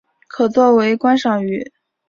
[0.27, 1.71] 可做为观赏鱼。